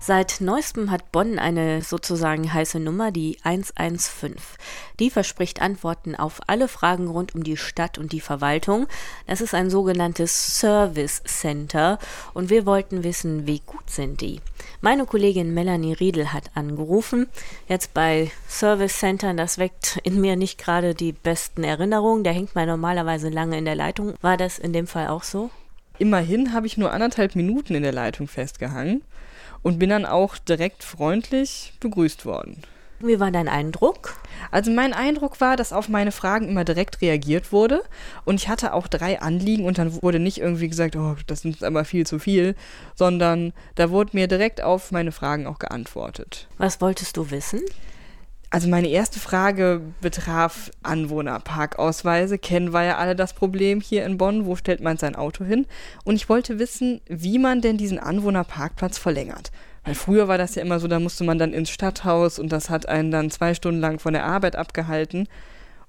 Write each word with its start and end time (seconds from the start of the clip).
Seit 0.00 0.40
neuestem 0.40 0.92
hat 0.92 1.10
Bonn 1.10 1.40
eine 1.40 1.82
sozusagen 1.82 2.52
heiße 2.52 2.78
Nummer, 2.78 3.10
die 3.10 3.36
115. 3.42 4.36
Die 5.00 5.10
verspricht 5.10 5.60
Antworten 5.60 6.14
auf 6.14 6.40
alle 6.46 6.68
Fragen 6.68 7.08
rund 7.08 7.34
um 7.34 7.42
die 7.42 7.56
Stadt 7.56 7.98
und 7.98 8.12
die 8.12 8.20
Verwaltung. 8.20 8.86
Das 9.26 9.40
ist 9.40 9.54
ein 9.54 9.70
sogenanntes 9.70 10.60
Service 10.60 11.22
Center 11.24 11.98
und 12.32 12.48
wir 12.48 12.64
wollten 12.64 13.02
wissen, 13.02 13.48
wie 13.48 13.60
gut 13.66 13.90
sind 13.90 14.20
die. 14.20 14.40
Meine 14.80 15.04
Kollegin 15.04 15.52
Melanie 15.52 15.94
Riedel 15.94 16.32
hat 16.32 16.52
angerufen. 16.54 17.26
Jetzt 17.66 17.92
bei 17.92 18.30
Service 18.48 18.98
Centern, 18.98 19.36
das 19.36 19.58
weckt 19.58 19.98
in 20.04 20.20
mir 20.20 20.36
nicht 20.36 20.58
gerade 20.58 20.94
die 20.94 21.12
besten 21.12 21.64
Erinnerungen. 21.64 22.22
Da 22.22 22.30
hängt 22.30 22.54
man 22.54 22.68
normalerweise 22.68 23.30
lange 23.30 23.58
in 23.58 23.64
der 23.64 23.74
Leitung. 23.74 24.14
War 24.20 24.36
das 24.36 24.60
in 24.60 24.72
dem 24.72 24.86
Fall 24.86 25.08
auch 25.08 25.24
so? 25.24 25.50
Immerhin 25.98 26.52
habe 26.52 26.68
ich 26.68 26.76
nur 26.76 26.92
anderthalb 26.92 27.34
Minuten 27.34 27.74
in 27.74 27.82
der 27.82 27.92
Leitung 27.92 28.28
festgehangen 28.28 29.02
und 29.62 29.78
bin 29.78 29.90
dann 29.90 30.06
auch 30.06 30.38
direkt 30.38 30.82
freundlich 30.82 31.72
begrüßt 31.80 32.24
worden. 32.26 32.62
Wie 33.00 33.20
war 33.20 33.30
dein 33.30 33.46
Eindruck? 33.46 34.16
Also 34.50 34.72
mein 34.72 34.92
Eindruck 34.92 35.40
war, 35.40 35.56
dass 35.56 35.72
auf 35.72 35.88
meine 35.88 36.10
Fragen 36.10 36.48
immer 36.48 36.64
direkt 36.64 37.00
reagiert 37.00 37.52
wurde 37.52 37.84
und 38.24 38.36
ich 38.36 38.48
hatte 38.48 38.72
auch 38.72 38.88
drei 38.88 39.20
Anliegen 39.20 39.66
und 39.66 39.78
dann 39.78 40.02
wurde 40.02 40.18
nicht 40.18 40.38
irgendwie 40.38 40.68
gesagt, 40.68 40.96
oh, 40.96 41.14
das 41.28 41.44
ist 41.44 41.62
aber 41.62 41.84
viel 41.84 42.06
zu 42.06 42.18
viel, 42.18 42.56
sondern 42.96 43.52
da 43.76 43.90
wurde 43.90 44.10
mir 44.14 44.26
direkt 44.26 44.60
auf 44.60 44.90
meine 44.90 45.12
Fragen 45.12 45.46
auch 45.46 45.60
geantwortet. 45.60 46.48
Was 46.58 46.80
wolltest 46.80 47.16
du 47.16 47.30
wissen? 47.30 47.60
Also 48.50 48.66
meine 48.68 48.88
erste 48.88 49.20
Frage 49.20 49.82
betraf 50.00 50.70
Anwohnerparkausweise. 50.82 52.38
Kennen 52.38 52.72
wir 52.72 52.82
ja 52.82 52.96
alle 52.96 53.14
das 53.14 53.34
Problem 53.34 53.82
hier 53.82 54.06
in 54.06 54.16
Bonn. 54.16 54.46
Wo 54.46 54.56
stellt 54.56 54.80
man 54.80 54.96
sein 54.96 55.16
Auto 55.16 55.44
hin? 55.44 55.66
Und 56.04 56.16
ich 56.16 56.30
wollte 56.30 56.58
wissen, 56.58 57.02
wie 57.06 57.38
man 57.38 57.60
denn 57.60 57.76
diesen 57.76 57.98
Anwohnerparkplatz 57.98 58.96
verlängert. 58.96 59.50
Weil 59.84 59.94
früher 59.94 60.28
war 60.28 60.38
das 60.38 60.54
ja 60.54 60.62
immer 60.62 60.80
so, 60.80 60.88
da 60.88 60.98
musste 60.98 61.24
man 61.24 61.38
dann 61.38 61.52
ins 61.52 61.70
Stadthaus 61.70 62.38
und 62.38 62.50
das 62.50 62.70
hat 62.70 62.88
einen 62.88 63.10
dann 63.10 63.30
zwei 63.30 63.52
Stunden 63.52 63.80
lang 63.80 63.98
von 63.98 64.14
der 64.14 64.24
Arbeit 64.24 64.56
abgehalten. 64.56 65.28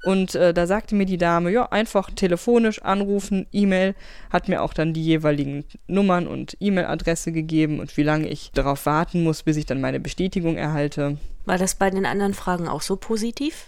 Und 0.03 0.35
äh, 0.35 0.53
da 0.53 0.65
sagte 0.65 0.95
mir 0.95 1.05
die 1.05 1.17
Dame, 1.17 1.51
ja, 1.51 1.65
einfach 1.71 2.09
telefonisch 2.11 2.81
anrufen, 2.81 3.47
E-Mail, 3.51 3.95
hat 4.29 4.47
mir 4.47 4.61
auch 4.61 4.73
dann 4.73 4.93
die 4.93 5.03
jeweiligen 5.03 5.65
Nummern 5.87 6.25
und 6.25 6.55
E-Mail-Adresse 6.59 7.31
gegeben 7.31 7.79
und 7.79 7.97
wie 7.97 8.03
lange 8.03 8.29
ich 8.29 8.51
darauf 8.53 8.85
warten 8.85 9.23
muss, 9.23 9.43
bis 9.43 9.57
ich 9.57 9.65
dann 9.65 9.81
meine 9.81 9.99
Bestätigung 9.99 10.55
erhalte. 10.55 11.17
War 11.45 11.57
das 11.57 11.75
bei 11.75 11.89
den 11.89 12.05
anderen 12.05 12.33
Fragen 12.33 12.67
auch 12.67 12.81
so 12.81 12.95
positiv? 12.95 13.65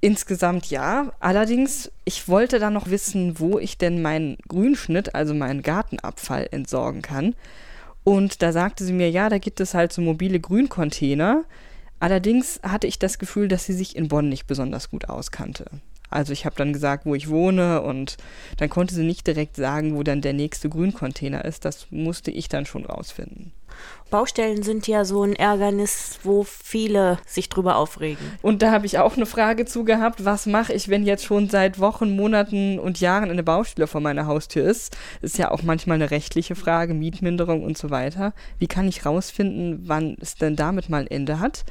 Insgesamt 0.00 0.70
ja. 0.70 1.12
Allerdings, 1.18 1.90
ich 2.04 2.28
wollte 2.28 2.58
dann 2.58 2.72
noch 2.72 2.88
wissen, 2.88 3.38
wo 3.40 3.58
ich 3.58 3.76
denn 3.76 4.00
meinen 4.00 4.38
Grünschnitt, 4.48 5.14
also 5.14 5.34
meinen 5.34 5.62
Gartenabfall, 5.62 6.48
entsorgen 6.52 7.02
kann. 7.02 7.34
Und 8.04 8.40
da 8.40 8.52
sagte 8.52 8.84
sie 8.84 8.94
mir, 8.94 9.10
ja, 9.10 9.28
da 9.28 9.38
gibt 9.38 9.60
es 9.60 9.74
halt 9.74 9.92
so 9.92 10.00
mobile 10.00 10.40
Grüncontainer. 10.40 11.44
Allerdings 12.00 12.60
hatte 12.62 12.86
ich 12.86 12.98
das 12.98 13.18
Gefühl, 13.18 13.46
dass 13.46 13.66
sie 13.66 13.74
sich 13.74 13.94
in 13.94 14.08
Bonn 14.08 14.28
nicht 14.28 14.46
besonders 14.46 14.90
gut 14.90 15.08
auskannte. 15.08 15.66
Also 16.08 16.32
ich 16.32 16.44
habe 16.44 16.56
dann 16.56 16.72
gesagt, 16.72 17.06
wo 17.06 17.14
ich 17.14 17.28
wohne 17.28 17.82
und 17.82 18.16
dann 18.56 18.68
konnte 18.68 18.94
sie 18.94 19.04
nicht 19.04 19.26
direkt 19.26 19.54
sagen, 19.54 19.94
wo 19.94 20.02
dann 20.02 20.22
der 20.22 20.32
nächste 20.32 20.68
Grüncontainer 20.68 21.44
ist. 21.44 21.64
Das 21.64 21.86
musste 21.90 22.32
ich 22.32 22.48
dann 22.48 22.66
schon 22.66 22.84
rausfinden. 22.84 23.52
Baustellen 24.10 24.62
sind 24.62 24.88
ja 24.88 25.04
so 25.04 25.22
ein 25.22 25.34
Ärgernis, 25.34 26.18
wo 26.24 26.42
viele 26.44 27.18
sich 27.26 27.48
drüber 27.48 27.76
aufregen. 27.76 28.24
Und 28.42 28.60
da 28.60 28.72
habe 28.72 28.86
ich 28.86 28.98
auch 28.98 29.16
eine 29.16 29.26
Frage 29.26 29.66
zu 29.66 29.84
gehabt, 29.84 30.24
was 30.24 30.46
mache 30.46 30.72
ich, 30.72 30.88
wenn 30.88 31.04
jetzt 31.04 31.24
schon 31.24 31.48
seit 31.48 31.78
Wochen, 31.78 32.16
Monaten 32.16 32.78
und 32.78 33.00
Jahren 33.00 33.30
eine 33.30 33.44
Baustelle 33.44 33.86
vor 33.86 34.00
meiner 34.00 34.26
Haustür 34.26 34.64
ist? 34.64 34.96
Ist 35.22 35.38
ja 35.38 35.50
auch 35.50 35.62
manchmal 35.62 35.94
eine 35.94 36.10
rechtliche 36.10 36.56
Frage, 36.56 36.92
Mietminderung 36.92 37.62
und 37.62 37.78
so 37.78 37.90
weiter. 37.90 38.34
Wie 38.58 38.66
kann 38.66 38.88
ich 38.88 39.06
rausfinden, 39.06 39.82
wann 39.84 40.16
es 40.20 40.34
denn 40.34 40.56
damit 40.56 40.88
mal 40.88 41.02
ein 41.02 41.06
Ende 41.06 41.38
hat? 41.38 41.64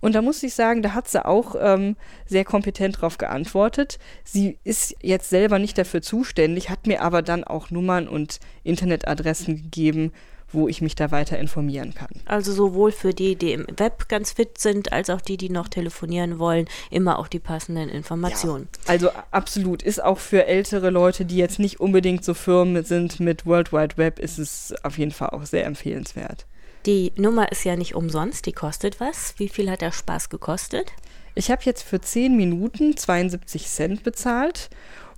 Und 0.00 0.14
da 0.14 0.22
muss 0.22 0.42
ich 0.42 0.54
sagen, 0.54 0.82
da 0.82 0.94
hat 0.94 1.08
sie 1.08 1.24
auch 1.24 1.56
ähm, 1.58 1.96
sehr 2.26 2.44
kompetent 2.44 2.96
darauf 2.96 3.18
geantwortet. 3.18 3.98
Sie 4.24 4.58
ist 4.64 4.94
jetzt 5.02 5.28
selber 5.28 5.58
nicht 5.58 5.76
dafür 5.76 6.02
zuständig, 6.02 6.70
hat 6.70 6.86
mir 6.86 7.02
aber 7.02 7.22
dann 7.22 7.44
auch 7.44 7.70
Nummern 7.70 8.06
und 8.06 8.38
Internetadressen 8.62 9.56
gegeben, 9.56 10.12
wo 10.52 10.68
ich 10.68 10.80
mich 10.80 10.94
da 10.94 11.10
weiter 11.10 11.38
informieren 11.38 11.94
kann. 11.94 12.08
Also 12.24 12.52
sowohl 12.52 12.92
für 12.92 13.12
die, 13.12 13.36
die 13.36 13.52
im 13.52 13.66
Web 13.76 14.08
ganz 14.08 14.32
fit 14.32 14.58
sind, 14.58 14.92
als 14.92 15.10
auch 15.10 15.20
die, 15.20 15.36
die 15.36 15.50
noch 15.50 15.68
telefonieren 15.68 16.38
wollen, 16.38 16.66
immer 16.90 17.18
auch 17.18 17.28
die 17.28 17.38
passenden 17.38 17.88
Informationen. 17.88 18.68
Ja, 18.86 18.92
also 18.92 19.10
absolut. 19.30 19.82
Ist 19.82 20.02
auch 20.02 20.18
für 20.18 20.46
ältere 20.46 20.90
Leute, 20.90 21.24
die 21.24 21.36
jetzt 21.36 21.58
nicht 21.58 21.80
unbedingt 21.80 22.24
so 22.24 22.34
firm 22.34 22.82
sind 22.82 23.20
mit 23.20 23.46
World 23.46 23.72
Wide 23.72 23.96
Web, 23.96 24.18
ist 24.18 24.38
es 24.38 24.74
auf 24.82 24.98
jeden 24.98 25.12
Fall 25.12 25.30
auch 25.30 25.44
sehr 25.44 25.66
empfehlenswert. 25.66 26.46
Die 26.86 27.12
Nummer 27.16 27.50
ist 27.52 27.64
ja 27.64 27.76
nicht 27.76 27.94
umsonst, 27.94 28.46
die 28.46 28.52
kostet 28.52 29.00
was. 29.00 29.34
Wie 29.36 29.48
viel 29.48 29.70
hat 29.70 29.82
der 29.82 29.92
Spaß 29.92 30.30
gekostet? 30.30 30.92
Ich 31.38 31.52
habe 31.52 31.62
jetzt 31.62 31.84
für 31.84 32.00
10 32.00 32.36
Minuten 32.36 32.96
72 32.96 33.68
Cent 33.68 34.02
bezahlt, 34.02 34.70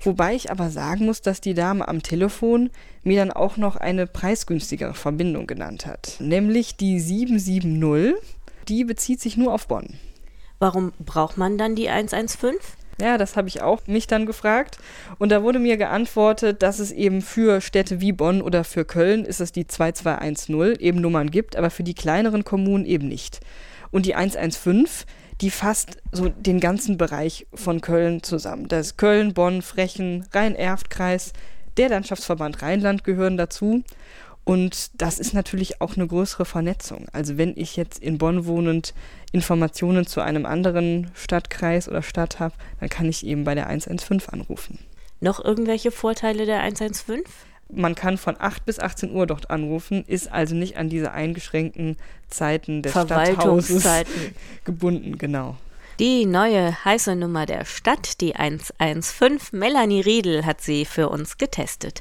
wobei 0.03 0.35
ich 0.35 0.51
aber 0.51 0.69
sagen 0.69 1.07
muss, 1.07 1.23
dass 1.23 1.41
die 1.41 1.55
Dame 1.55 1.89
am 1.89 2.03
Telefon 2.03 2.69
mir 3.03 3.17
dann 3.17 3.33
auch 3.33 3.57
noch 3.57 3.77
eine 3.77 4.07
preisgünstigere 4.07 4.93
Verbindung 4.93 5.47
genannt 5.47 5.87
hat, 5.87 6.17
nämlich 6.19 6.77
die 6.77 7.01
770. 7.01 8.17
Die 8.69 8.85
bezieht 8.85 9.23
sich 9.23 9.39
nur 9.39 9.55
auf 9.55 9.67
Bonn. 9.67 9.95
Warum 10.59 10.93
braucht 10.99 11.39
man 11.39 11.57
dann 11.57 11.75
die 11.75 11.89
115? 11.89 12.51
Ja, 13.01 13.17
das 13.17 13.39
habe 13.39 13.49
ich 13.49 13.63
auch 13.63 13.87
mich 13.87 14.07
dann 14.07 14.27
gefragt. 14.27 14.77
Und 15.19 15.33
da 15.33 15.43
wurde 15.43 15.59
mir 15.59 15.79
geantwortet, 15.79 16.63
dass 16.63 16.81
es 16.81 16.93
eben 16.93 17.23
für 17.23 17.63
Städte 17.63 18.03
wie 18.03 18.13
Bonn 18.13 18.43
oder 18.43 18.65
für 18.65 18.85
Köln 18.85 19.25
ist 19.25 19.41
es 19.41 19.53
die 19.53 19.67
2210 19.67 20.79
eben 20.81 21.01
Nummern 21.01 21.31
gibt, 21.31 21.57
aber 21.57 21.71
für 21.71 21.83
die 21.83 21.95
kleineren 21.95 22.45
Kommunen 22.45 22.85
eben 22.85 23.09
nicht. 23.09 23.41
Und 23.91 24.05
die 24.05 24.15
115, 24.15 24.87
die 25.41 25.51
fasst 25.51 25.99
so 26.13 26.29
den 26.29 26.61
ganzen 26.61 26.99
Bereich 26.99 27.47
von 27.55 27.81
Köln 27.81 28.23
zusammen. 28.23 28.69
Da 28.69 28.79
ist 28.79 28.99
Köln, 28.99 29.33
Bonn, 29.35 29.63
Frechen, 29.63 30.27
Rhein-Erft-Kreis, 30.33 31.33
der 31.77 31.89
Landschaftsverband 31.89 32.63
Rheinland 32.63 33.05
gehören 33.05 33.37
dazu. 33.37 33.83
Und 34.45 35.01
das 35.01 35.19
ist 35.19 35.33
natürlich 35.33 35.81
auch 35.81 35.97
eine 35.97 36.07
größere 36.07 36.45
Vernetzung. 36.45 37.07
Also 37.13 37.39
wenn 37.39 37.57
ich 37.57 37.77
jetzt 37.77 38.03
in 38.03 38.19
Bonn 38.19 38.47
wohnend 38.47 38.95
Informationen 39.33 40.07
zu 40.07 40.21
einem 40.21 40.47
anderen 40.47 41.11
Stadtkreis 41.15 41.89
oder 41.89 42.03
Stadt 42.03 42.41
habe, 42.41 42.55
dann 42.81 42.89
kann 42.89 43.09
ich 43.09 43.25
eben 43.25 43.45
bei 43.45 43.55
der 43.55 43.69
115 43.69 44.33
anrufen. 44.33 44.79
Noch 45.21 45.45
irgendwelche 45.45 45.91
Vorteile 45.91 46.47
der 46.47 46.61
115? 46.61 47.23
Man 47.73 47.95
kann 47.95 48.19
von 48.19 48.37
8 48.39 48.65
bis 48.65 48.79
18 48.79 49.13
Uhr 49.13 49.27
dort 49.27 49.51
anrufen, 49.51 50.05
ist 50.07 50.31
also 50.31 50.55
nicht 50.55 50.77
an 50.77 50.89
diese 50.89 51.13
eingeschränkten 51.13 51.97
Zeiten 52.29 52.83
des 52.83 52.93
Stadthauses 52.93 53.87
gebunden, 54.65 55.19
genau. 55.19 55.57
Die 56.01 56.25
neue 56.25 56.83
heiße 56.83 57.15
Nummer 57.15 57.45
der 57.45 57.67
Stadt, 57.67 58.23
die 58.23 58.35
115, 58.35 59.59
Melanie 59.59 60.01
Riedel 60.01 60.47
hat 60.47 60.63
sie 60.63 60.87
für 60.87 61.11
uns 61.11 61.37
getestet. 61.37 61.99